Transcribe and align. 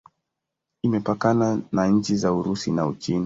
Imepakana 0.81 1.61
na 1.71 1.87
nchi 1.87 2.15
za 2.15 2.33
Urusi 2.33 2.71
na 2.71 2.87
Uchina. 2.87 3.19